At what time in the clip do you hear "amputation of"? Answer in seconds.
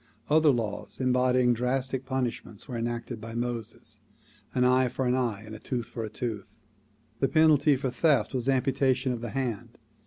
8.49-9.21